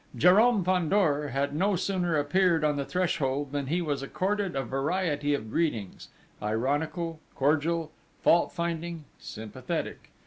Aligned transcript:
Jérôme 0.17 0.65
Fandor 0.65 1.27
had 1.29 1.53
no 1.53 1.75
sooner 1.75 2.17
appeared 2.17 2.63
on 2.63 2.75
the 2.75 2.85
threshold 2.85 3.51
than 3.51 3.67
he 3.67 3.83
was 3.83 4.01
accorded 4.01 4.55
a 4.55 4.63
variety 4.63 5.35
of 5.35 5.51
greetings 5.51 6.07
ironical, 6.41 7.19
cordial, 7.35 7.91
fault 8.23 8.51
finding, 8.51 9.05
sympathetic. 9.19 10.09